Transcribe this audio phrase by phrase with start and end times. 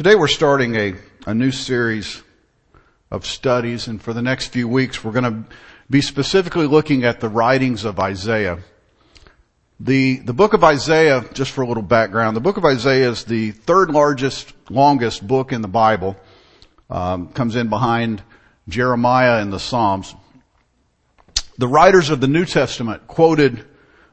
[0.00, 0.94] Today we're starting a,
[1.26, 2.22] a new series
[3.10, 5.54] of studies and for the next few weeks we're going to
[5.90, 8.60] be specifically looking at the writings of Isaiah.
[9.78, 13.24] The, the book of Isaiah, just for a little background, the book of Isaiah is
[13.24, 16.16] the third largest, longest book in the Bible.
[16.88, 18.22] Um, comes in behind
[18.70, 20.14] Jeremiah and the Psalms.
[21.58, 23.66] The writers of the New Testament quoted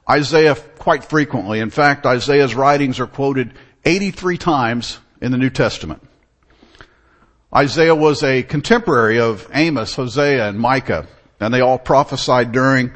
[0.09, 1.61] Isaiah quite frequently.
[1.61, 3.53] In fact, Isaiah's writings are quoted
[3.85, 6.01] 83 times in the New Testament.
[7.55, 11.07] Isaiah was a contemporary of Amos, Hosea, and Micah,
[11.39, 12.91] and they all prophesied during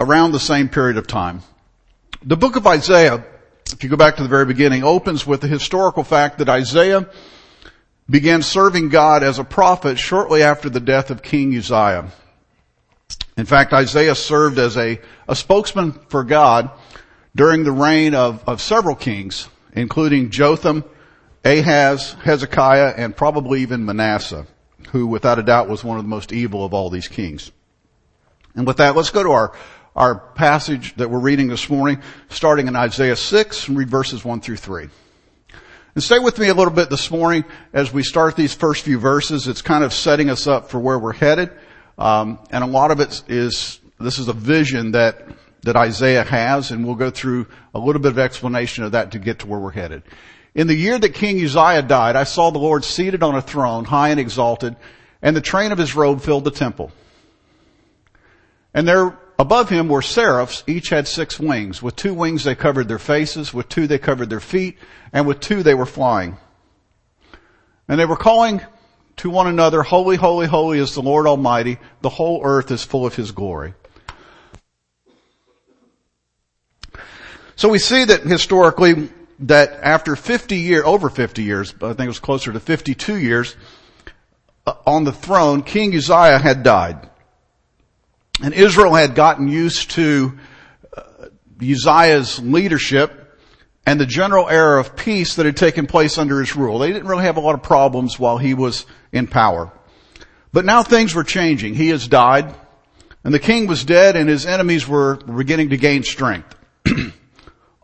[0.00, 1.42] around the same period of time.
[2.22, 3.24] The book of Isaiah,
[3.72, 7.08] if you go back to the very beginning, opens with the historical fact that Isaiah
[8.08, 12.10] began serving God as a prophet shortly after the death of King Uzziah.
[13.36, 16.70] In fact, Isaiah served as a, a spokesman for God
[17.34, 20.84] during the reign of, of several kings, including Jotham,
[21.44, 24.46] Ahaz, Hezekiah, and probably even Manasseh,
[24.90, 27.50] who without a doubt was one of the most evil of all these kings.
[28.54, 29.52] And with that, let's go to our,
[29.96, 34.40] our passage that we're reading this morning, starting in Isaiah 6 and read verses 1
[34.40, 34.88] through 3.
[35.94, 38.98] And stay with me a little bit this morning as we start these first few
[38.98, 39.48] verses.
[39.48, 41.50] It's kind of setting us up for where we're headed.
[41.98, 45.26] Um, and a lot of it is, this is a vision that,
[45.62, 49.18] that Isaiah has, and we'll go through a little bit of explanation of that to
[49.18, 50.02] get to where we're headed.
[50.54, 53.84] In the year that King Uzziah died, I saw the Lord seated on a throne,
[53.84, 54.76] high and exalted,
[55.22, 56.92] and the train of his robe filled the temple.
[58.74, 61.82] And there above him were seraphs, each had six wings.
[61.82, 64.78] With two wings they covered their faces, with two they covered their feet,
[65.12, 66.36] and with two they were flying.
[67.88, 68.60] And they were calling
[69.16, 73.06] to one another, Holy, holy, holy is the Lord Almighty, the whole earth is full
[73.06, 73.74] of His glory.
[77.56, 79.10] So we see that historically,
[79.40, 83.56] that after 50 years, over 50 years, I think it was closer to 52 years,
[84.66, 87.08] uh, on the throne, King Uzziah had died.
[88.42, 90.38] And Israel had gotten used to
[90.96, 91.26] uh,
[91.60, 93.38] Uzziah's leadership
[93.84, 96.78] and the general era of peace that had taken place under his rule.
[96.78, 99.72] They didn't really have a lot of problems while he was in power.
[100.52, 101.74] But now things were changing.
[101.74, 102.54] He has died
[103.24, 106.54] and the king was dead and his enemies were beginning to gain strength.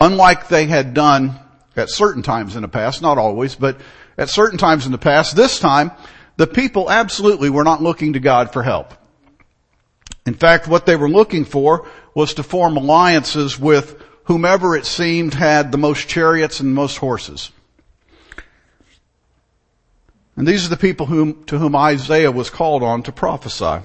[0.00, 1.38] Unlike they had done
[1.76, 3.80] at certain times in the past, not always, but
[4.16, 5.92] at certain times in the past, this time,
[6.36, 8.94] the people absolutely were not looking to God for help.
[10.26, 15.34] In fact, what they were looking for was to form alliances with whomever it seemed
[15.34, 17.50] had the most chariots and most horses.
[20.36, 23.84] And these are the people whom, to whom Isaiah was called on to prophesy.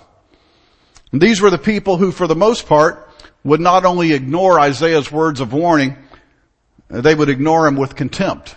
[1.12, 3.10] And these were the people who, for the most part,
[3.44, 5.98] would not only ignore Isaiah's words of warning,
[7.02, 8.56] they would ignore him with contempt.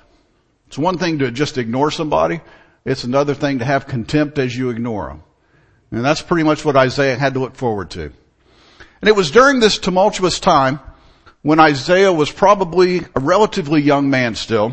[0.67, 2.41] It's one thing to just ignore somebody.
[2.85, 5.23] It's another thing to have contempt as you ignore them.
[5.91, 8.03] And that's pretty much what Isaiah had to look forward to.
[8.03, 10.81] And it was during this tumultuous time
[11.43, 14.73] when Isaiah was probably a relatively young man still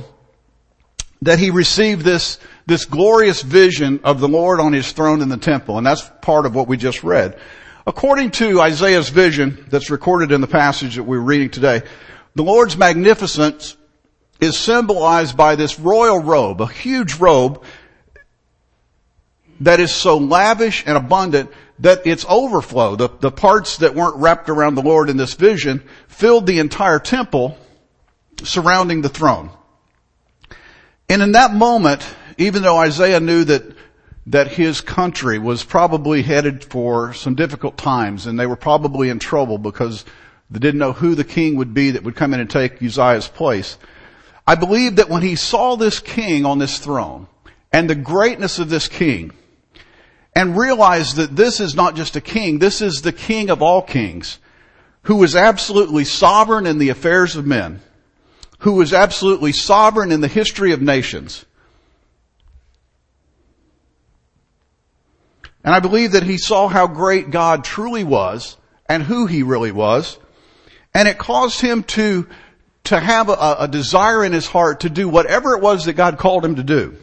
[1.22, 5.38] that he received this, this glorious vision of the Lord on his throne in the
[5.38, 5.78] temple.
[5.78, 7.40] And that's part of what we just read.
[7.85, 11.84] According to Isaiah's vision that's recorded in the passage that we're reading today,
[12.36, 13.78] the Lord's magnificence
[14.40, 17.64] is symbolized by this royal robe, a huge robe
[19.60, 21.50] that is so lavish and abundant
[21.80, 25.84] that its overflow, the, the parts that weren't wrapped around the Lord in this vision,
[26.08, 27.58] filled the entire temple
[28.44, 29.50] surrounding the throne.
[31.10, 32.06] And in that moment,
[32.38, 33.64] even though Isaiah knew that
[34.28, 39.20] that his country was probably headed for some difficult times and they were probably in
[39.20, 40.06] trouble because
[40.50, 43.28] they didn't know who the king would be that would come in and take Uzziah's
[43.28, 43.78] place.
[44.46, 47.28] I believe that when he saw this king on this throne
[47.72, 49.32] and the greatness of this king
[50.36, 53.82] and realized that this is not just a king, this is the king of all
[53.82, 54.40] kings
[55.03, 57.82] who is absolutely sovereign in the affairs of men,
[58.59, 61.46] who is absolutely sovereign in the history of nations.
[65.64, 68.58] And I believe that he saw how great God truly was
[68.88, 70.17] and who he really was
[70.93, 72.28] and it caused him to,
[72.85, 76.17] to have a, a desire in his heart to do whatever it was that God
[76.17, 76.95] called him to do.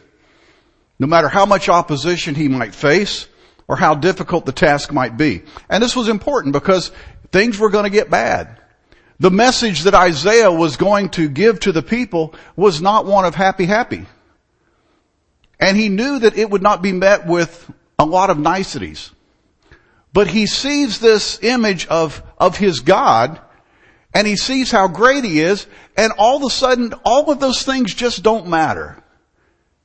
[0.98, 3.26] No matter how much opposition he might face
[3.66, 5.42] or how difficult the task might be.
[5.68, 6.92] And this was important because
[7.32, 8.58] things were going to get bad.
[9.18, 13.34] The message that Isaiah was going to give to the people was not one of
[13.34, 14.06] happy happy.
[15.58, 19.10] And he knew that it would not be met with a lot of niceties.
[20.12, 23.40] But he sees this image of, of his God
[24.12, 25.66] and he sees how great he is,
[25.96, 29.02] and all of a sudden, all of those things just don't matter.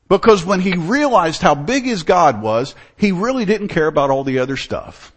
[0.07, 4.23] Because when he realized how big his God was, he really didn't care about all
[4.23, 5.11] the other stuff.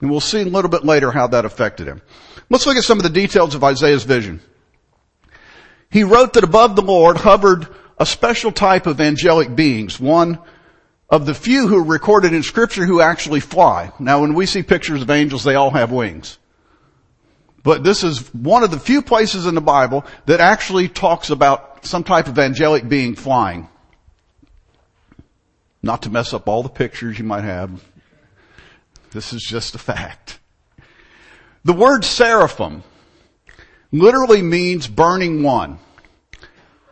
[0.00, 2.02] And we'll see a little bit later how that affected him.
[2.48, 4.40] Let's look at some of the details of Isaiah's vision.
[5.90, 7.66] He wrote that above the Lord hovered
[7.98, 10.38] a special type of angelic beings, one
[11.10, 13.92] of the few who are recorded in scripture who actually fly.
[13.98, 16.38] Now when we see pictures of angels, they all have wings.
[17.62, 21.84] But this is one of the few places in the Bible that actually talks about
[21.84, 23.68] some type of angelic being flying.
[25.82, 27.82] Not to mess up all the pictures you might have.
[29.12, 30.38] This is just a fact.
[31.64, 32.82] The word seraphim
[33.92, 35.78] literally means burning one.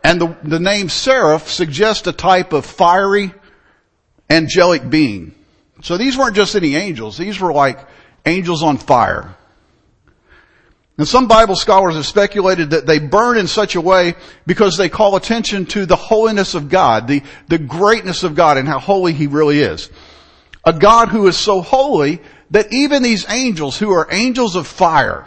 [0.03, 3.33] And the, the name seraph suggests a type of fiery,
[4.29, 5.33] angelic being.
[5.81, 7.17] So these weren't just any angels.
[7.17, 7.79] These were like
[8.25, 9.35] angels on fire.
[10.99, 14.15] And some Bible scholars have speculated that they burn in such a way
[14.45, 18.67] because they call attention to the holiness of God, the, the greatness of God and
[18.67, 19.89] how holy He really is.
[20.65, 22.19] A God who is so holy
[22.51, 25.25] that even these angels who are angels of fire,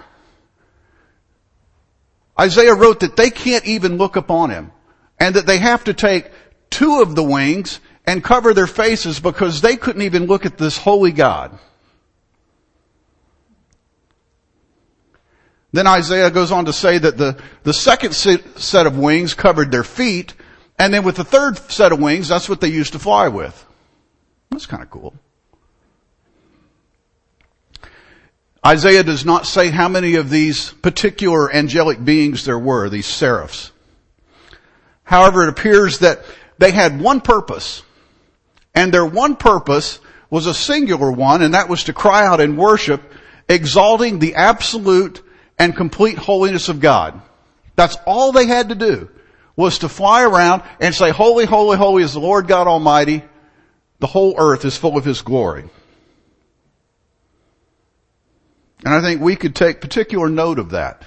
[2.38, 4.72] Isaiah wrote that they can't even look upon Him
[5.18, 6.30] and that they have to take
[6.68, 10.76] two of the wings and cover their faces because they couldn't even look at this
[10.76, 11.58] holy God.
[15.72, 19.84] Then Isaiah goes on to say that the, the second set of wings covered their
[19.84, 20.34] feet,
[20.78, 23.66] and then with the third set of wings, that's what they used to fly with.
[24.50, 25.14] That's kind of cool.
[28.64, 33.72] Isaiah does not say how many of these particular angelic beings there were, these seraphs.
[35.02, 36.24] However, it appears that
[36.58, 37.82] they had one purpose,
[38.74, 42.56] and their one purpose was a singular one, and that was to cry out in
[42.56, 43.02] worship,
[43.48, 45.22] exalting the absolute
[45.58, 47.20] and complete holiness of God.
[47.76, 49.08] That's all they had to do
[49.56, 53.22] was to fly around and say, holy, holy, holy is the Lord God Almighty.
[53.98, 55.68] The whole earth is full of His glory.
[58.84, 61.04] And I think we could take particular note of that.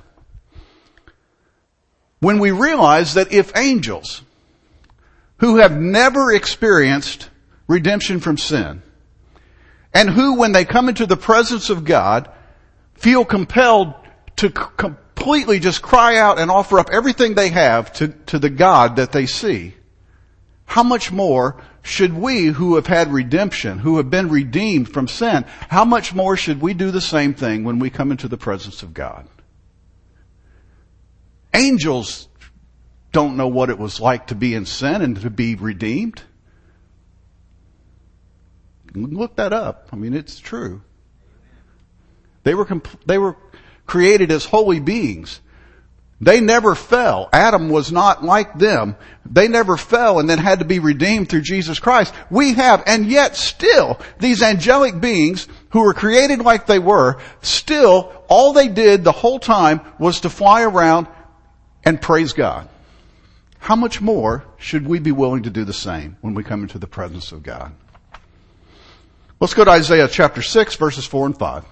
[2.20, 4.22] When we realize that if angels
[5.38, 7.30] who have never experienced
[7.68, 8.82] redemption from sin
[9.94, 12.30] and who when they come into the presence of God
[12.94, 13.94] feel compelled
[14.38, 18.98] to completely just cry out and offer up everything they have to, to the God
[18.98, 19.74] that they see,
[20.66, 25.46] how much more should we who have had redemption, who have been redeemed from sin,
[25.70, 28.84] how much more should we do the same thing when we come into the presence
[28.84, 29.28] of God?
[31.54, 32.28] Angels
[33.12, 36.22] don't know what it was like to be in sin and to be redeemed.
[38.94, 39.90] Look that up.
[39.94, 40.82] I mean, it's true.
[42.44, 42.68] They were,
[43.06, 43.34] they were
[43.86, 45.40] created as holy beings.
[46.22, 47.30] They never fell.
[47.34, 48.96] Adam was not like them.
[49.26, 52.14] They never fell and then had to be redeemed through Jesus Christ.
[52.30, 58.24] We have, and yet still, these angelic beings who were created like they were, still,
[58.30, 61.08] all they did the whole time was to fly around
[61.84, 62.70] and praise God.
[63.60, 66.80] How much more should we be willing to do the same when we come into
[66.80, 67.74] the presence of God?
[69.40, 71.66] Let's go to Isaiah chapter 6 verses 4 and 5.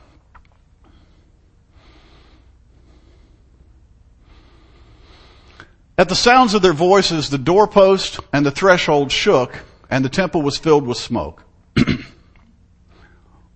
[5.97, 9.59] At the sounds of their voices, the doorpost and the threshold shook,
[9.91, 11.43] and the temple was filled with smoke.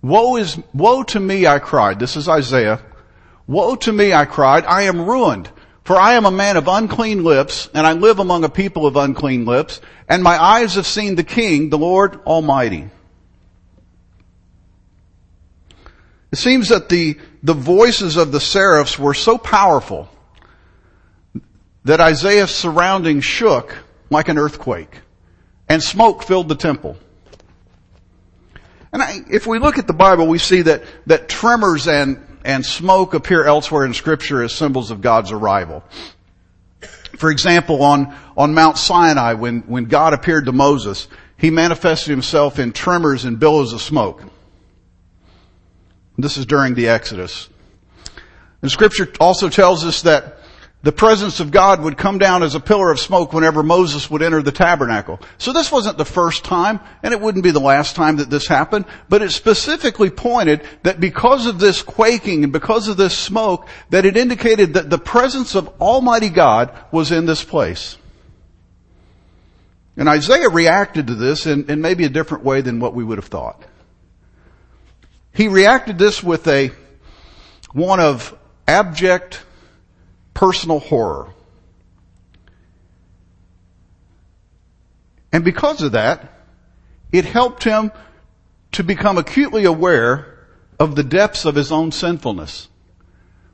[0.02, 1.98] woe is, woe to me, I cried.
[1.98, 2.80] This is Isaiah.
[3.48, 4.64] Woe to me, I cried.
[4.66, 5.50] I am ruined,
[5.82, 8.94] for I am a man of unclean lips, and I live among a people of
[8.94, 12.88] unclean lips, and my eyes have seen the King, the Lord Almighty.
[16.30, 20.08] It seems that the, the voices of the seraphs were so powerful
[21.88, 23.74] that Isaiah's surroundings shook
[24.10, 25.00] like an earthquake
[25.70, 26.98] and smoke filled the temple.
[28.92, 32.64] And I, if we look at the Bible, we see that, that tremors and, and
[32.64, 35.82] smoke appear elsewhere in scripture as symbols of God's arrival.
[37.16, 42.58] For example, on, on Mount Sinai, when, when God appeared to Moses, he manifested himself
[42.58, 44.22] in tremors and billows of smoke.
[46.18, 47.48] This is during the Exodus.
[48.60, 50.37] And scripture also tells us that
[50.82, 54.22] the presence of God would come down as a pillar of smoke whenever Moses would
[54.22, 55.18] enter the tabernacle.
[55.36, 58.46] So this wasn't the first time, and it wouldn't be the last time that this
[58.46, 63.66] happened, but it specifically pointed that because of this quaking and because of this smoke,
[63.90, 67.96] that it indicated that the presence of Almighty God was in this place.
[69.96, 73.18] And Isaiah reacted to this in, in maybe a different way than what we would
[73.18, 73.64] have thought.
[75.34, 76.70] He reacted this with a,
[77.72, 78.32] one of
[78.68, 79.42] abject
[80.38, 81.34] personal horror.
[85.32, 86.32] And because of that,
[87.10, 87.90] it helped him
[88.72, 90.38] to become acutely aware
[90.78, 92.68] of the depths of his own sinfulness.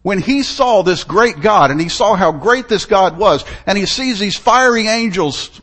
[0.02, 3.78] When he saw this great God and he saw how great this God was and
[3.78, 5.62] he sees these fiery angels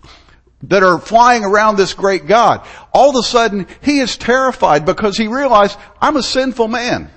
[0.63, 5.17] that are flying around this great God, all of a sudden he is terrified because
[5.17, 7.11] he realized I'm a sinful man.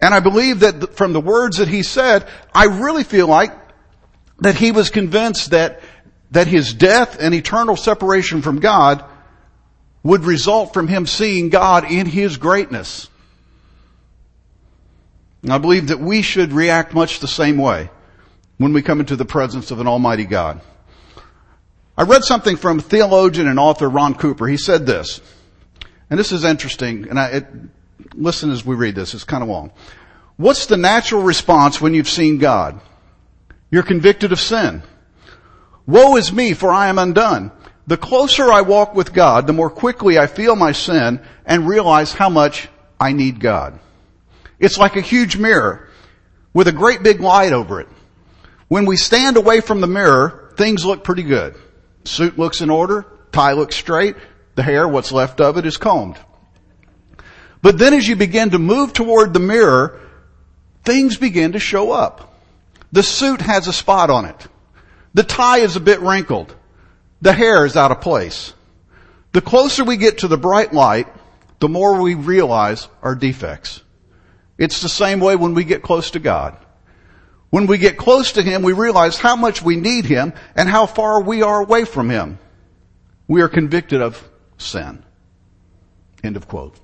[0.00, 3.52] And I believe that from the words that he said, I really feel like
[4.40, 5.80] that he was convinced that,
[6.30, 9.04] that his death and eternal separation from God
[10.02, 13.08] would result from him seeing God in his greatness.
[15.42, 17.90] And I believe that we should react much the same way
[18.58, 20.60] when we come into the presence of an almighty God.
[21.96, 24.46] I read something from theologian and author Ron Cooper.
[24.46, 25.20] He said this,
[26.10, 27.46] and this is interesting, and I, it,
[28.16, 29.72] listen as we read this, it's kind of long.
[30.36, 32.80] What's the natural response when you've seen God?
[33.70, 34.82] You're convicted of sin.
[35.86, 37.52] Woe is me, for I am undone.
[37.86, 42.12] The closer I walk with God, the more quickly I feel my sin and realize
[42.12, 42.68] how much
[42.98, 43.78] I need God.
[44.58, 45.88] It's like a huge mirror
[46.52, 47.88] with a great big light over it.
[48.68, 51.54] When we stand away from the mirror, things look pretty good.
[52.04, 54.16] Suit looks in order, tie looks straight,
[54.56, 56.18] the hair, what's left of it is combed.
[57.66, 59.98] But then as you begin to move toward the mirror,
[60.84, 62.40] things begin to show up.
[62.92, 64.46] The suit has a spot on it.
[65.14, 66.54] The tie is a bit wrinkled.
[67.22, 68.54] The hair is out of place.
[69.32, 71.08] The closer we get to the bright light,
[71.58, 73.82] the more we realize our defects.
[74.56, 76.56] It's the same way when we get close to God.
[77.50, 80.86] When we get close to Him, we realize how much we need Him and how
[80.86, 82.38] far we are away from Him.
[83.26, 84.22] We are convicted of
[84.56, 85.02] sin.
[86.22, 86.78] End of quote.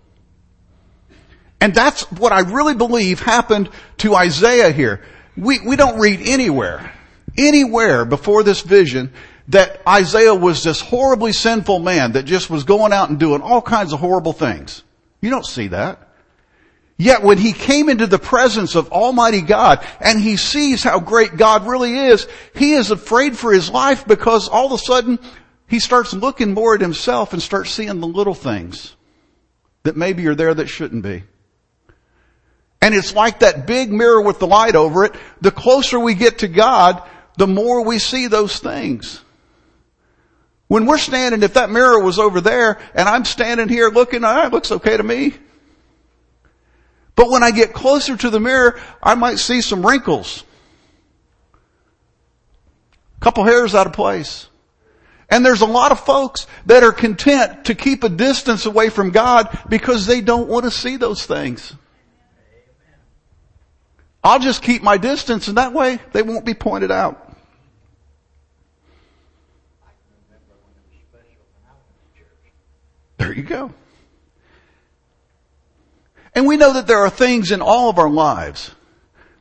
[1.62, 5.00] And that's what I really believe happened to Isaiah here.
[5.36, 6.92] We, we don't read anywhere,
[7.38, 9.12] anywhere before this vision
[9.46, 13.62] that Isaiah was this horribly sinful man that just was going out and doing all
[13.62, 14.82] kinds of horrible things.
[15.20, 16.08] You don't see that.
[16.98, 21.36] Yet when he came into the presence of Almighty God and he sees how great
[21.36, 22.26] God really is,
[22.56, 25.16] he is afraid for his life because all of a sudden
[25.68, 28.96] he starts looking more at himself and starts seeing the little things
[29.84, 31.22] that maybe are there that shouldn't be.
[32.82, 35.14] And it's like that big mirror with the light over it.
[35.40, 37.08] The closer we get to God,
[37.38, 39.22] the more we see those things.
[40.66, 44.46] When we're standing, if that mirror was over there and I'm standing here looking, ah,
[44.46, 45.34] it looks okay to me.
[47.14, 50.42] But when I get closer to the mirror, I might see some wrinkles.
[53.18, 54.48] A couple hairs out of place.
[55.30, 59.10] And there's a lot of folks that are content to keep a distance away from
[59.10, 61.76] God because they don't want to see those things.
[64.24, 67.28] I'll just keep my distance and that way they won't be pointed out.
[73.18, 73.72] There you go.
[76.34, 78.74] And we know that there are things in all of our lives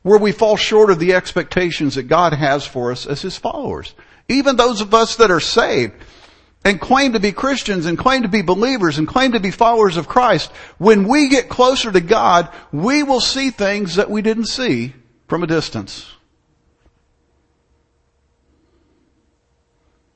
[0.03, 3.93] where we fall short of the expectations that God has for us as His followers.
[4.27, 5.93] Even those of us that are saved
[6.63, 9.97] and claim to be Christians and claim to be believers and claim to be followers
[9.97, 14.45] of Christ, when we get closer to God, we will see things that we didn't
[14.45, 14.93] see
[15.27, 16.11] from a distance.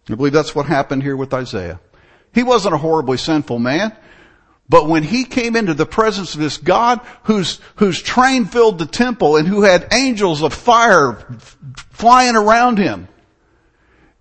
[0.09, 1.79] I believe that's what happened here with Isaiah.
[2.33, 3.95] He wasn't a horribly sinful man.
[4.67, 8.87] But when he came into the presence of this God whose, whose train filled the
[8.87, 11.13] temple and who had angels of fire
[11.91, 13.07] flying around him,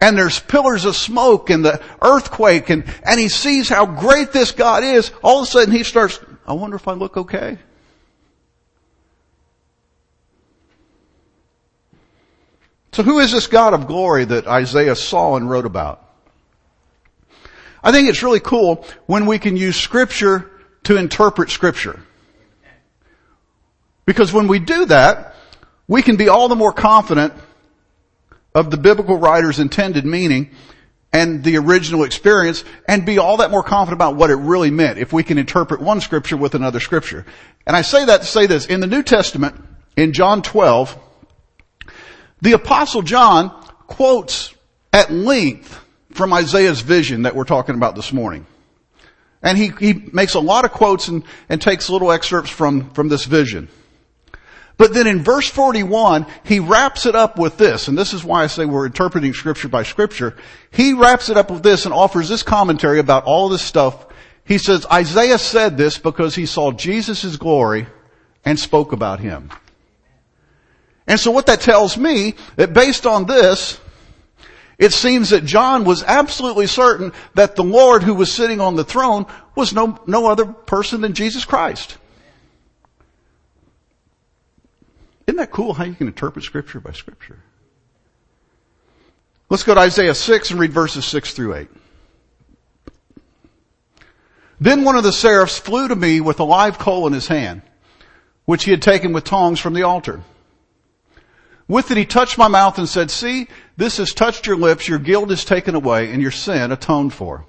[0.00, 4.52] and there's pillars of smoke and the earthquake and, and he sees how great this
[4.52, 7.58] God is, all of a sudden he starts, I wonder if I look okay.
[12.92, 16.00] So who is this God of glory that Isaiah saw and wrote about?
[17.82, 20.50] I think it's really cool when we can use scripture
[20.84, 22.00] to interpret scripture.
[24.06, 25.34] Because when we do that,
[25.88, 27.34] we can be all the more confident
[28.54, 30.50] of the biblical writer's intended meaning
[31.12, 34.98] and the original experience and be all that more confident about what it really meant
[34.98, 37.24] if we can interpret one scripture with another scripture.
[37.66, 38.66] And I say that to say this.
[38.66, 39.54] In the New Testament,
[39.96, 40.98] in John 12,
[42.42, 43.50] the apostle John
[43.86, 44.54] quotes
[44.92, 45.80] at length
[46.10, 48.46] from Isaiah's vision that we're talking about this morning.
[49.42, 53.08] And he, he makes a lot of quotes and, and takes little excerpts from, from
[53.08, 53.68] this vision.
[54.76, 58.42] But then in verse 41, he wraps it up with this, and this is why
[58.42, 60.36] I say we're interpreting scripture by scripture.
[60.70, 64.06] He wraps it up with this and offers this commentary about all this stuff.
[64.44, 67.86] He says, Isaiah said this because he saw Jesus' glory
[68.44, 69.50] and spoke about him.
[71.06, 73.78] And so what that tells me, that based on this,
[74.78, 78.84] It seems that John was absolutely certain that the Lord who was sitting on the
[78.84, 81.96] throne was no, no other person than Jesus Christ.
[85.26, 87.38] Isn't that cool how you can interpret scripture by scripture?
[89.48, 91.68] Let's go to Isaiah 6 and read verses 6 through 8.
[94.60, 97.62] Then one of the seraphs flew to me with a live coal in his hand,
[98.44, 100.22] which he had taken with tongs from the altar.
[101.66, 104.98] With it he touched my mouth and said, see, this has touched your lips, your
[104.98, 107.46] guilt is taken away, and your sin atoned for.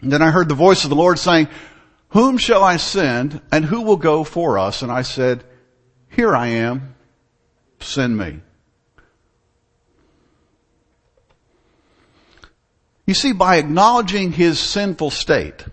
[0.00, 1.48] And then I heard the voice of the Lord saying,
[2.10, 4.82] whom shall I send, and who will go for us?
[4.82, 5.44] And I said,
[6.08, 6.94] here I am,
[7.80, 8.40] send me.
[13.06, 15.64] You see, by acknowledging his sinful state,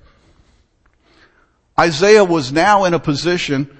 [1.79, 3.75] Isaiah was now in a position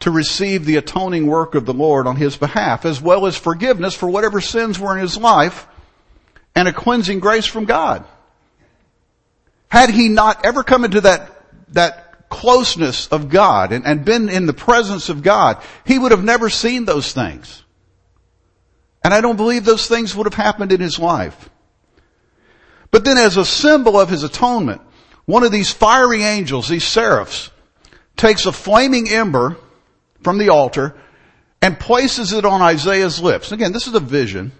[0.00, 3.94] to receive the atoning work of the Lord on his behalf, as well as forgiveness
[3.94, 5.66] for whatever sins were in his life
[6.54, 8.04] and a cleansing grace from God.
[9.68, 11.30] Had he not ever come into that,
[11.74, 12.03] that
[12.34, 16.50] closeness of God and, and been in the presence of God, he would have never
[16.50, 17.62] seen those things.
[19.04, 21.48] And I don't believe those things would have happened in his life.
[22.90, 24.82] But then as a symbol of his atonement,
[25.26, 27.50] one of these fiery angels, these seraphs,
[28.16, 29.56] takes a flaming ember
[30.22, 30.96] from the altar
[31.62, 33.52] and places it on Isaiah's lips.
[33.52, 34.52] Again, this is a vision.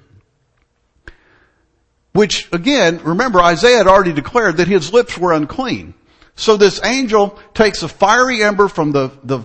[2.12, 5.94] Which again, remember Isaiah had already declared that his lips were unclean.
[6.36, 9.44] So this angel takes a fiery ember from the, the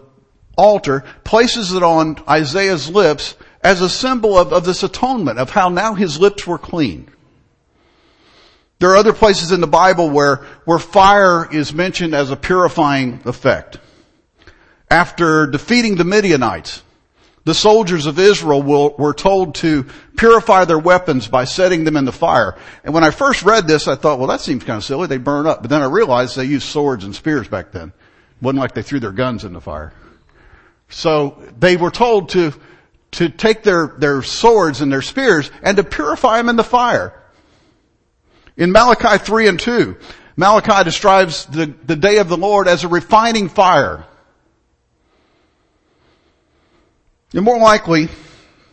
[0.58, 5.70] altar, places it on Isaiah's lips as a symbol of, of this atonement, of how
[5.70, 7.10] now his lips were clean.
[8.80, 13.22] There are other places in the Bible where, where fire is mentioned as a purifying
[13.26, 13.78] effect.
[14.90, 16.82] After defeating the Midianites,
[17.46, 19.86] the soldiers of Israel will, were told to
[20.18, 22.58] purify their weapons by setting them in the fire.
[22.84, 25.08] And when I first read this, I thought, well, that seems kind of silly.
[25.08, 25.62] They burn up.
[25.62, 27.90] But then I realized they used swords and spears back then.
[27.90, 29.94] It wasn't like they threw their guns in the fire.
[30.90, 32.54] So they were told to,
[33.12, 37.14] to take their, their swords and their spears and to purify them in the fire.
[38.58, 39.98] In Malachi 3 and 2,
[40.36, 44.06] Malachi describes the, the day of the Lord as a refining fire.
[47.34, 48.10] And more likely,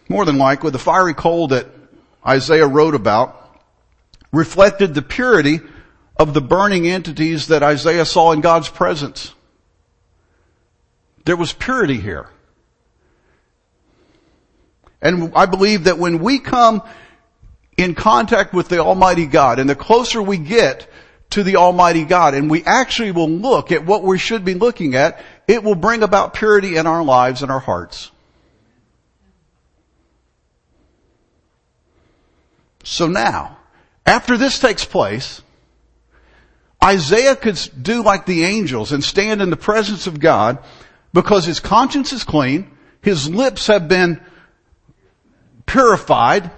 [0.08, 1.66] more than likely, the fiery coal that
[2.26, 3.60] Isaiah wrote about
[4.32, 5.60] reflected the purity
[6.16, 9.32] of the burning entities that Isaiah saw in God's presence.
[11.24, 12.28] There was purity here.
[15.02, 16.82] And I believe that when we come
[17.76, 19.58] in contact with the Almighty God.
[19.58, 20.88] And the closer we get
[21.30, 24.94] to the Almighty God and we actually will look at what we should be looking
[24.94, 28.10] at, it will bring about purity in our lives and our hearts.
[32.88, 33.58] So now,
[34.06, 35.42] after this takes place,
[36.82, 40.60] Isaiah could do like the angels and stand in the presence of God
[41.12, 42.70] because his conscience is clean,
[43.02, 44.20] his lips have been
[45.66, 46.52] purified,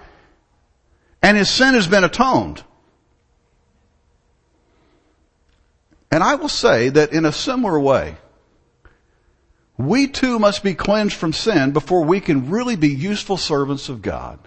[1.22, 2.62] and his sin has been atoned.
[6.10, 8.18] And I will say that in a similar way,
[9.78, 14.02] we too must be cleansed from sin before we can really be useful servants of
[14.02, 14.38] God.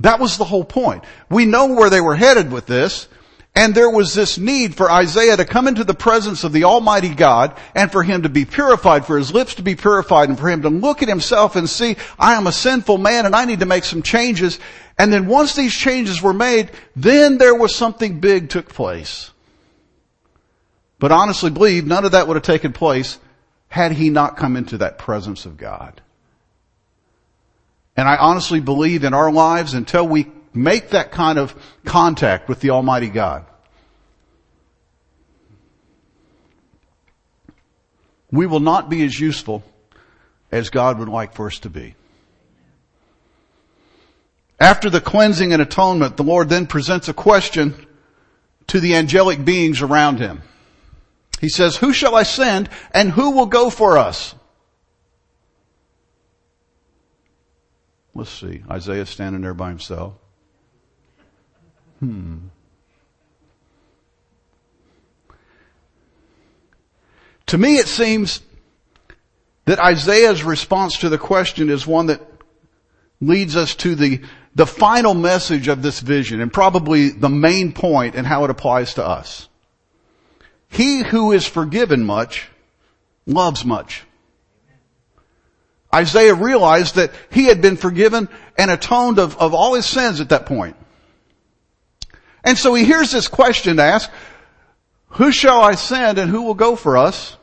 [0.00, 1.04] That was the whole point.
[1.28, 3.08] We know where they were headed with this.
[3.54, 7.08] And there was this need for Isaiah to come into the presence of the Almighty
[7.08, 10.48] God and for him to be purified, for his lips to be purified and for
[10.48, 13.60] him to look at himself and see, I am a sinful man and I need
[13.60, 14.60] to make some changes.
[14.96, 19.32] And then once these changes were made, then there was something big took place.
[21.00, 23.18] But honestly believe none of that would have taken place
[23.66, 26.00] had he not come into that presence of God.
[27.96, 32.60] And I honestly believe in our lives until we make that kind of contact with
[32.60, 33.44] the Almighty God.
[38.32, 39.62] We will not be as useful
[40.52, 41.94] as God would like for us to be.
[44.58, 47.86] After the cleansing and atonement, the Lord then presents a question
[48.66, 50.42] to the angelic beings around him.
[51.40, 54.34] He says, who shall I send and who will go for us?
[58.20, 58.62] Let's see.
[58.70, 60.12] Isaiah standing there by himself.
[62.00, 62.48] Hmm.
[67.46, 68.42] To me, it seems
[69.64, 72.20] that Isaiah's response to the question is one that
[73.22, 74.20] leads us to the,
[74.54, 78.92] the final message of this vision and probably the main point and how it applies
[78.94, 79.48] to us.
[80.68, 82.48] He who is forgiven much
[83.24, 84.04] loves much.
[85.92, 90.28] Isaiah realized that he had been forgiven and atoned of, of all his sins at
[90.28, 90.76] that point.
[92.44, 94.10] And so he hears this question to ask,
[95.08, 97.36] who shall I send and who will go for us?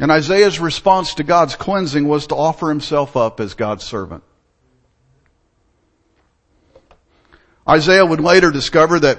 [0.00, 4.22] And Isaiah's response to God's cleansing was to offer himself up as God's servant.
[7.68, 9.18] Isaiah would later discover that,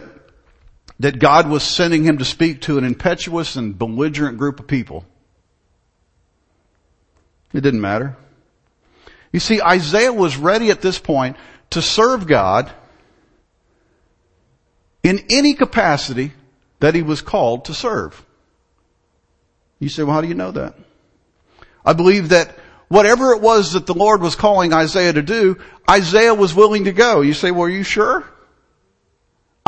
[1.00, 5.06] that God was sending him to speak to an impetuous and belligerent group of people.
[7.54, 8.18] It didn't matter.
[9.32, 11.38] You see, Isaiah was ready at this point
[11.72, 12.72] to serve God
[15.04, 16.34] in any capacity
[16.80, 18.24] that he was called to serve.
[19.80, 20.76] You say, well, how do you know that?
[21.86, 22.56] I believe that
[22.90, 25.58] whatever it was that the Lord was calling Isaiah to do,
[25.90, 27.22] Isaiah was willing to go.
[27.22, 28.26] You say, well, are you sure?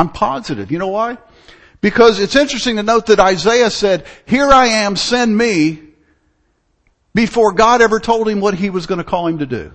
[0.02, 0.72] I'm positive.
[0.72, 1.16] You know why?
[1.80, 5.80] Because it's interesting to note that Isaiah said, here I am, send me,
[7.14, 9.70] before God ever told him what he was going to call him to do.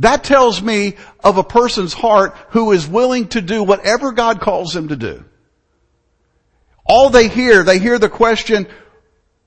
[0.00, 4.74] That tells me of a person's heart who is willing to do whatever God calls
[4.74, 5.24] him to do.
[6.84, 8.66] All they hear, they hear the question,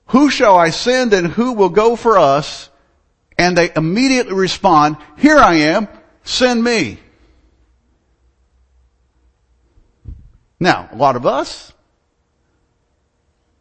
[0.06, 2.70] who shall I send and who will go for us?
[3.36, 5.86] And they immediately respond, here I am,
[6.24, 6.98] send me.
[10.62, 11.72] Now, a lot of us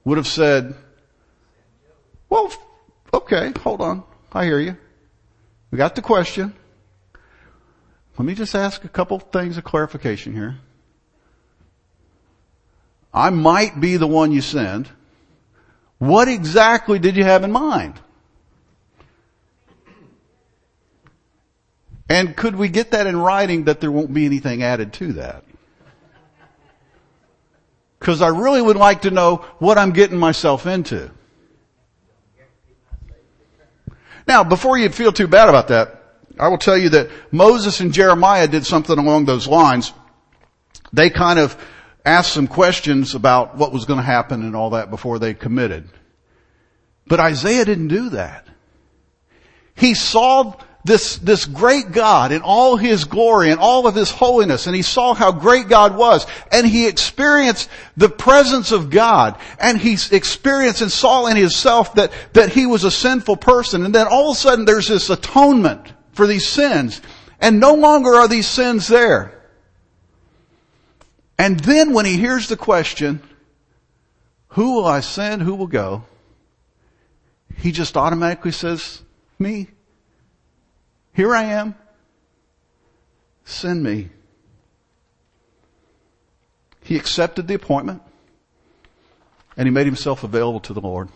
[0.06, 0.76] would have said,
[2.30, 2.54] well,
[3.12, 4.04] okay, hold on.
[4.32, 4.78] I hear you.
[5.72, 6.54] We got the question.
[8.20, 10.60] Let me just ask a couple things of clarification here.
[13.12, 14.88] I might be the one you send.
[15.98, 18.00] What exactly did you have in mind?
[22.08, 25.46] And could we get that in writing that there won't be anything added to that?
[28.02, 31.12] Cause I really would like to know what I'm getting myself into.
[34.28, 36.02] Now, before you feel too bad about that,
[36.40, 39.94] I will tell you that Moses and Jeremiah did something along those lines.
[40.92, 41.56] They kind of
[42.04, 45.88] asked some questions about what was going to happen and all that before they committed.
[47.06, 48.48] But Isaiah didn't do that.
[49.76, 54.68] He saw this, this great God in all His glory and all of His holiness
[54.68, 59.78] and he saw how great God was and he experienced the presence of God and
[59.78, 64.08] he experienced and saw in himself that, that he was a sinful person and then
[64.08, 67.02] all of a sudden there's this atonement for these sins
[67.40, 69.38] and no longer are these sins there.
[71.38, 73.22] And then when he hears the question,
[74.50, 75.42] who will I send?
[75.42, 76.04] Who will go?
[77.58, 79.02] He just automatically says,
[79.40, 79.70] me.
[81.22, 81.76] Here I am.
[83.46, 84.10] Send me.
[86.84, 88.02] He accepted the appointment
[89.56, 91.10] and he made himself available to the Lord.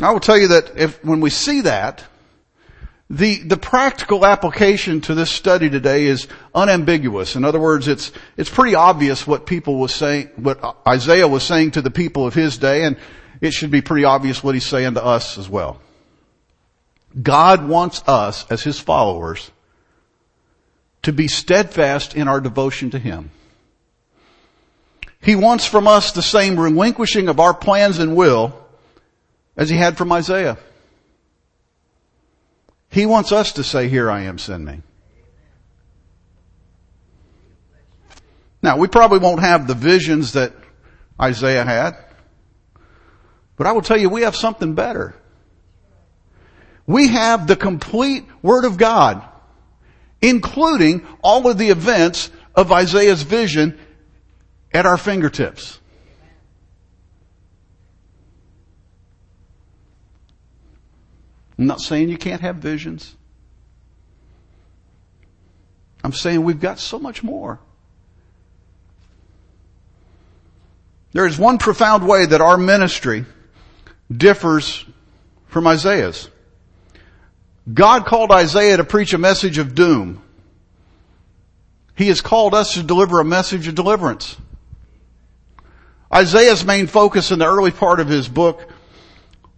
[0.00, 2.02] I will tell you that if, when we see that,
[3.10, 7.36] the, the practical application to this study today is unambiguous.
[7.36, 11.72] In other words, it's, it's pretty obvious what people was saying, what Isaiah was saying
[11.72, 12.96] to the people of his day, and
[13.42, 15.78] it should be pretty obvious what he's saying to us as well.
[17.22, 19.50] God wants us as his followers
[21.02, 23.30] to be steadfast in our devotion to him.
[25.20, 28.54] He wants from us the same relinquishing of our plans and will
[29.56, 30.58] as he had from Isaiah.
[32.90, 34.82] He wants us to say, here I am, send me.
[38.62, 40.52] Now, we probably won't have the visions that
[41.20, 41.96] Isaiah had,
[43.56, 45.14] but I will tell you, we have something better.
[46.88, 49.22] We have the complete Word of God,
[50.22, 53.78] including all of the events of Isaiah's vision
[54.72, 55.78] at our fingertips.
[61.58, 63.14] I'm not saying you can't have visions.
[66.02, 67.60] I'm saying we've got so much more.
[71.12, 73.26] There is one profound way that our ministry
[74.10, 74.86] differs
[75.48, 76.30] from Isaiah's.
[77.72, 80.22] God called Isaiah to preach a message of doom.
[81.96, 84.36] He has called us to deliver a message of deliverance.
[86.12, 88.70] Isaiah's main focus in the early part of his book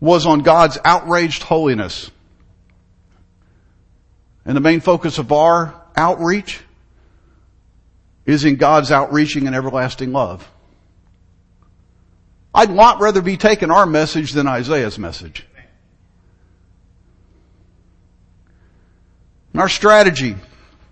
[0.01, 2.11] was on God's outraged holiness.
[4.45, 6.61] And the main focus of our outreach
[8.25, 10.51] is in God's outreaching and everlasting love.
[12.55, 15.47] I'd lot rather be taking our message than Isaiah's message.
[19.53, 20.37] And our strategy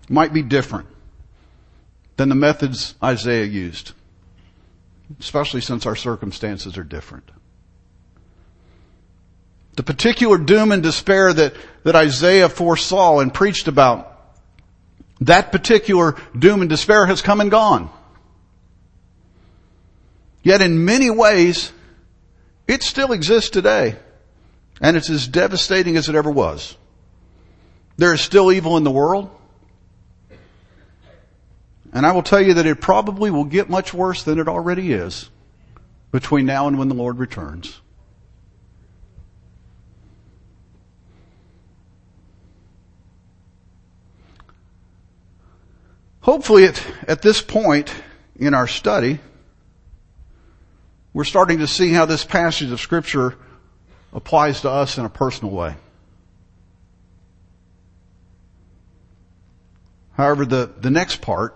[0.09, 0.87] might be different
[2.17, 3.93] than the methods Isaiah used.
[5.19, 7.29] especially since our circumstances are different.
[9.75, 14.05] The particular doom and despair that, that Isaiah foresaw and preached about,
[15.21, 17.89] that particular doom and despair has come and gone.
[20.43, 21.71] Yet in many ways,
[22.67, 23.95] it still exists today.
[24.81, 26.75] And it's as devastating as it ever was.
[27.99, 29.29] There is still evil in the world.
[31.91, 34.93] And I will tell you that it probably will get much worse than it already
[34.93, 35.29] is
[36.09, 37.81] between now and when the Lord returns.
[46.21, 47.93] Hopefully at, at this point
[48.37, 49.19] in our study,
[51.11, 53.35] we're starting to see how this passage of scripture
[54.13, 55.75] applies to us in a personal way.
[60.19, 61.55] However, the, the next part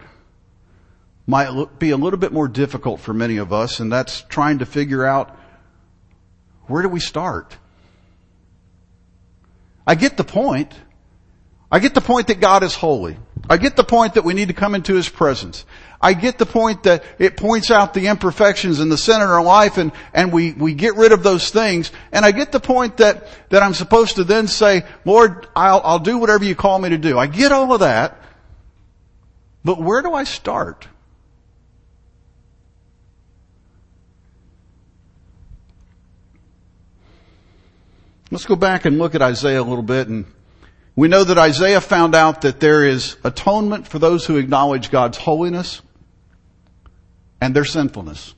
[1.28, 4.66] might be a little bit more difficult for many of us, and that's trying to
[4.66, 5.38] figure out
[6.68, 7.58] where do we start?
[9.86, 10.72] I get the point.
[11.70, 13.18] I get the point that God is holy.
[13.50, 15.66] I get the point that we need to come into His presence.
[16.02, 19.44] I get the point that it points out the imperfections and the sin in our
[19.44, 21.92] life and, and we, we get rid of those things.
[22.14, 26.00] And I get the point that, that I'm supposed to then say, Lord, I'll, I'll
[26.00, 27.20] do whatever you call me to do.
[27.20, 28.22] I get all of that.
[29.64, 30.88] But where do I start?
[38.32, 40.26] Let's go back and look at Isaiah a little bit and
[40.96, 45.18] we know that Isaiah found out that there is atonement for those who acknowledge God's
[45.18, 45.82] holiness
[47.42, 48.36] and their sinfulness.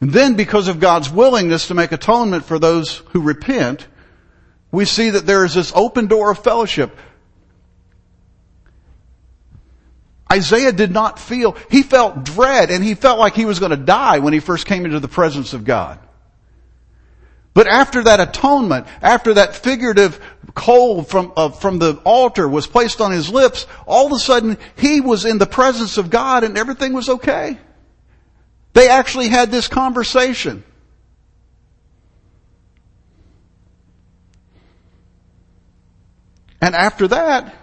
[0.00, 3.86] And then because of God's willingness to make atonement for those who repent,
[4.70, 6.96] we see that there is this open door of fellowship.
[10.30, 13.76] Isaiah did not feel, he felt dread and he felt like he was going to
[13.76, 15.98] die when he first came into the presence of God.
[17.54, 20.20] But after that atonement, after that figurative
[20.54, 24.58] coal from, uh, from the altar was placed on his lips, all of a sudden
[24.76, 27.58] he was in the presence of God and everything was okay.
[28.74, 30.62] They actually had this conversation.
[36.60, 37.54] And after that,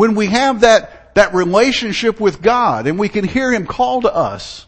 [0.00, 4.14] when we have that, that relationship with God and we can hear Him call to
[4.14, 4.64] us,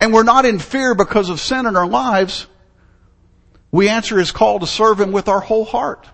[0.00, 2.48] and we're not in fear because of sin in our lives,
[3.70, 6.04] we answer his call to serve him with our whole heart.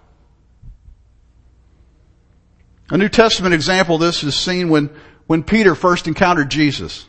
[2.91, 4.91] A New Testament example of this is seen when,
[5.27, 7.07] when Peter first encountered Jesus.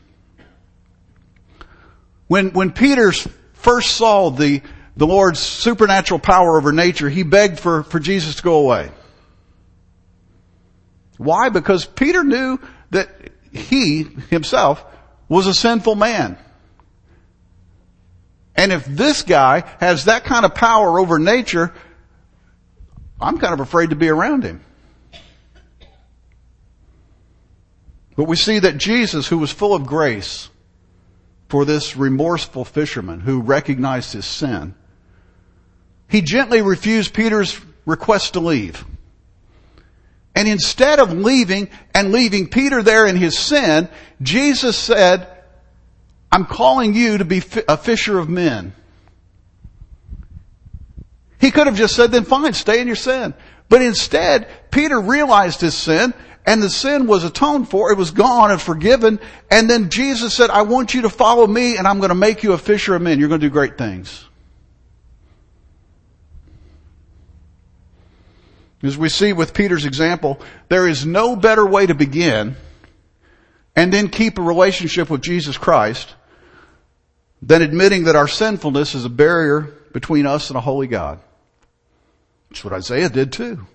[2.27, 3.11] When, when Peter
[3.51, 4.61] first saw the,
[4.95, 8.91] the Lord's supernatural power over nature, he begged for, for Jesus to go away.
[11.17, 11.49] Why?
[11.49, 12.59] Because Peter knew
[12.91, 13.09] that
[13.51, 14.83] he himself
[15.27, 16.37] was a sinful man.
[18.55, 21.73] And if this guy has that kind of power over nature,
[23.21, 24.61] I'm kind of afraid to be around him.
[28.15, 30.49] But we see that Jesus, who was full of grace
[31.49, 34.73] for this remorseful fisherman who recognized his sin,
[36.09, 38.83] he gently refused Peter's request to leave.
[40.37, 43.89] And instead of leaving and leaving Peter there in his sin,
[44.21, 45.27] Jesus said,
[46.31, 48.75] I'm calling you to be a fisher of men.
[51.39, 53.33] He could have just said, then fine, stay in your sin.
[53.67, 56.13] But instead, Peter realized his sin
[56.45, 57.91] and the sin was atoned for.
[57.91, 59.19] It was gone and forgiven.
[59.49, 62.43] And then Jesus said, I want you to follow me and I'm going to make
[62.43, 63.17] you a fisher of men.
[63.17, 64.23] You're going to do great things.
[68.83, 72.55] As we see with Peter's example, there is no better way to begin
[73.75, 76.13] and then keep a relationship with Jesus Christ
[77.41, 81.19] than admitting that our sinfulness is a barrier between us and a holy God.
[82.49, 83.65] That's what Isaiah did too.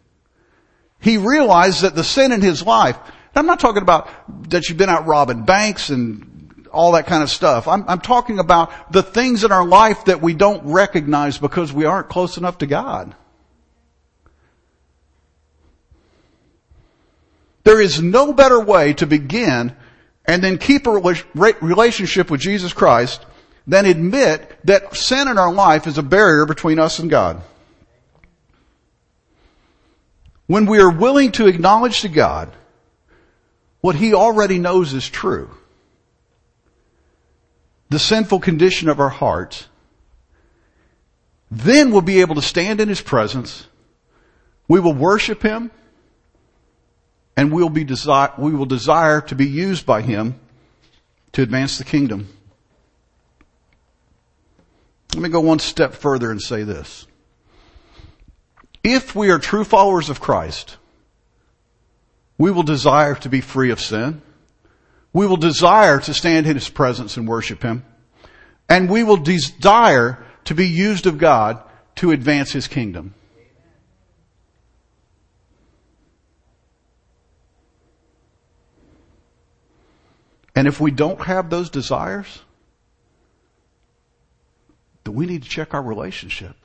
[1.00, 2.96] He realized that the sin in his life,
[3.34, 4.08] I'm not talking about
[4.50, 7.66] that you've been out robbing banks and all that kind of stuff.
[7.66, 11.84] I'm, I'm talking about the things in our life that we don't recognize because we
[11.84, 13.14] aren't close enough to God.
[17.64, 19.74] There is no better way to begin
[20.24, 21.16] and then keep a
[21.60, 23.24] relationship with Jesus Christ
[23.66, 27.42] than admit that sin in our life is a barrier between us and God.
[30.46, 32.52] When we are willing to acknowledge to God
[33.80, 35.50] what He already knows is true,
[37.88, 39.68] the sinful condition of our hearts,
[41.50, 43.66] then we'll be able to stand in His presence,
[44.66, 45.70] we will worship Him,
[47.36, 50.38] and we'll be desire, we will desire to be used by Him
[51.32, 52.28] to advance the kingdom.
[55.14, 57.06] Let me go one step further and say this.
[58.84, 60.76] If we are true followers of Christ,
[62.38, 64.22] we will desire to be free of sin.
[65.12, 67.84] We will desire to stand in His presence and worship Him.
[68.68, 71.62] And we will desire to be used of God
[71.96, 73.14] to advance His kingdom.
[80.54, 82.40] And if we don't have those desires,
[85.04, 86.56] then we need to check our relationship.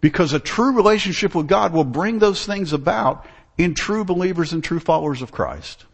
[0.00, 3.26] Because a true relationship with God will bring those things about
[3.58, 5.84] in true believers and true followers of Christ.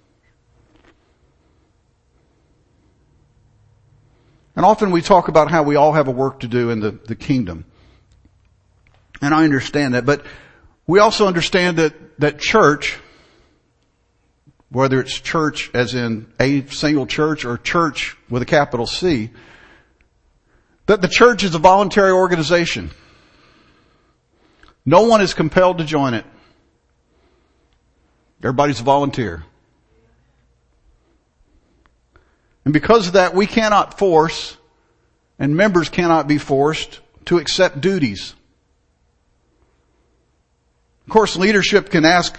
[4.55, 6.91] And often we talk about how we all have a work to do in the,
[6.91, 7.65] the kingdom.
[9.23, 10.25] And I understand that, but
[10.87, 12.99] we also understand that, that church
[14.73, 19.31] whether it's church as in a single church or church with a capital C,
[20.87, 22.91] that the church is a voluntary organization.
[24.87, 26.25] No one is compelled to join it.
[28.43, 29.45] Everybody's a volunteer.
[32.65, 34.57] And because of that, we cannot force,
[35.39, 38.35] and members cannot be forced to accept duties.
[41.07, 42.39] Of course, leadership can ask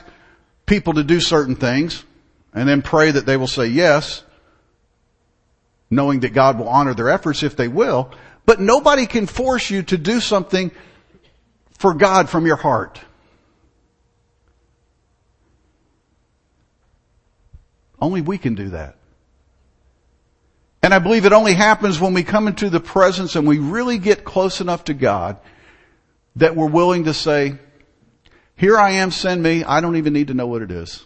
[0.65, 2.04] people to do certain things
[2.54, 4.24] and then pray that they will say yes,
[5.89, 8.12] knowing that God will honor their efforts if they will.
[8.46, 10.72] But nobody can force you to do something
[11.78, 13.00] for God from your heart.
[18.00, 18.98] Only we can do that.
[20.82, 23.98] And I believe it only happens when we come into the presence and we really
[23.98, 25.38] get close enough to God
[26.36, 27.58] that we're willing to say,
[28.58, 29.63] here I am, send me.
[29.63, 31.06] I don't even need to know what it is.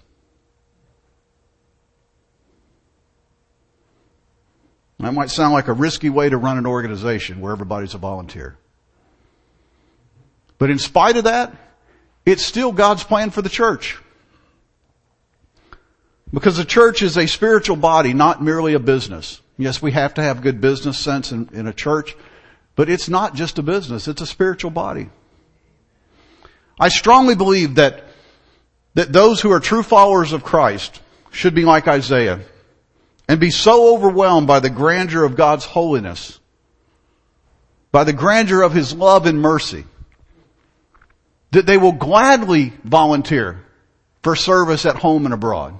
[5.00, 8.58] That might sound like a risky way to run an organization where everybody's a volunteer.
[10.58, 11.56] But in spite of that,
[12.26, 13.98] it's still God's plan for the church.
[16.34, 19.40] Because the church is a spiritual body, not merely a business.
[19.58, 22.16] Yes, we have to have good business sense in, in a church,
[22.76, 25.10] but it's not just a business, it's a spiritual body.
[26.80, 28.04] I strongly believe that,
[28.96, 32.42] that those who are true followers of Christ should be like Isaiah
[33.28, 36.40] and be so overwhelmed by the grandeur of God's holiness,
[37.92, 39.86] by the grandeur of His love and mercy,
[41.52, 43.64] that they will gladly volunteer
[44.24, 45.78] for service at home and abroad.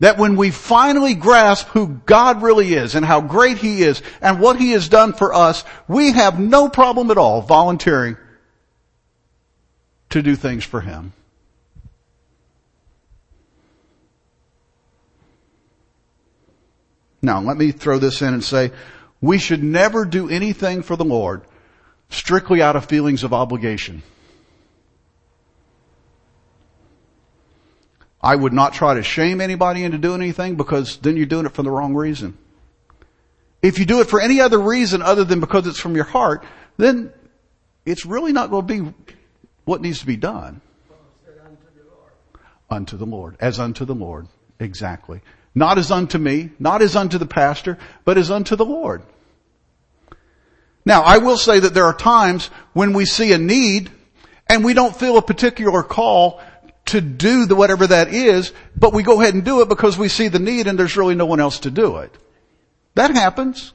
[0.00, 4.40] That when we finally grasp who God really is and how great He is and
[4.40, 8.16] what He has done for us, we have no problem at all volunteering
[10.10, 11.12] to do things for Him.
[17.24, 18.70] Now, let me throw this in and say,
[19.20, 21.42] we should never do anything for the Lord
[22.10, 24.02] strictly out of feelings of obligation.
[28.22, 31.52] I would not try to shame anybody into doing anything because then you're doing it
[31.52, 32.36] for the wrong reason.
[33.62, 36.44] If you do it for any other reason other than because it's from your heart,
[36.76, 37.12] then
[37.86, 38.94] it's really not going to be
[39.64, 40.60] what needs to be done.
[42.70, 43.36] Unto the Lord.
[43.40, 44.26] As unto the Lord.
[44.58, 45.20] Exactly.
[45.54, 49.02] Not as unto me, not as unto the pastor, but as unto the Lord.
[50.84, 53.90] Now, I will say that there are times when we see a need
[54.48, 56.40] and we don't feel a particular call
[56.86, 60.08] to do the whatever that is, but we go ahead and do it because we
[60.08, 62.14] see the need and there's really no one else to do it.
[62.94, 63.72] That happens.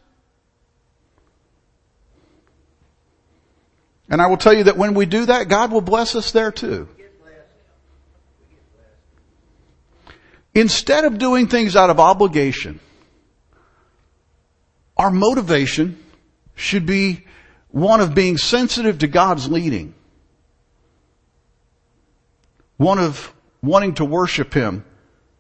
[4.09, 6.51] And I will tell you that when we do that, God will bless us there
[6.51, 6.87] too.
[10.59, 12.81] Instead of doing things out of obligation,
[14.97, 15.97] our motivation
[16.53, 17.25] should be
[17.69, 19.93] one of being sensitive to God's leading.
[22.75, 24.83] One of wanting to worship Him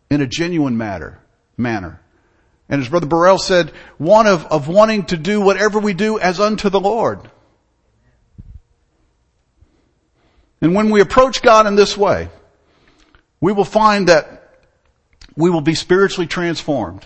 [0.09, 1.19] in a genuine matter,
[1.57, 1.99] manner.
[2.69, 6.39] And as Brother Burrell said, one of, of wanting to do whatever we do as
[6.39, 7.29] unto the Lord.
[10.61, 12.29] And when we approach God in this way,
[13.41, 14.38] we will find that
[15.39, 17.05] we will be spiritually transformed.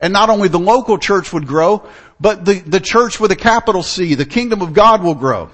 [0.00, 1.88] And not only the local church would grow,
[2.20, 5.50] but the, the church with a capital C, the kingdom of God will grow.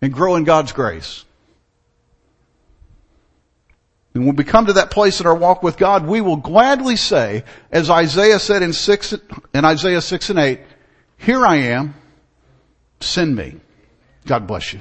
[0.00, 1.24] And grow in God's grace.
[4.14, 6.96] And when we come to that place in our walk with God, we will gladly
[6.96, 9.12] say, as Isaiah said in six,
[9.52, 10.60] in Isaiah 6 and 8,
[11.18, 11.94] here I am,
[13.00, 13.56] send me.
[14.26, 14.80] God bless you.